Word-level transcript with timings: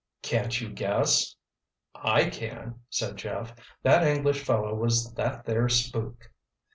"Can't 0.23 0.59
you 0.59 0.67
guess?" 0.69 1.35
"I 1.93 2.27
can," 2.31 2.79
said 2.89 3.17
Jeff. 3.17 3.53
"That 3.83 4.01
English 4.03 4.43
fellow 4.43 4.73
was 4.73 5.13
that 5.13 5.45
there 5.45 5.69
'spook. 5.69 6.31